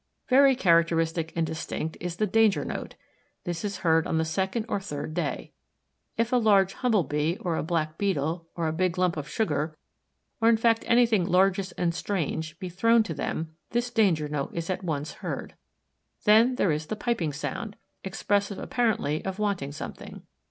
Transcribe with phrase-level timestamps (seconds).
[0.29, 2.95] Very characteristic and distinct is the danger note.
[3.43, 5.51] This is heard on the second or third day.
[6.17, 9.77] If a large Humble bee, or a black Beetle, or a big lump of sugar,
[10.41, 14.71] or in fact anything largish and strange, be thrown to them this danger note is
[14.71, 15.53] at once heard.
[16.23, 20.23] Then there is the piping sound, expressive apparently of wanting something.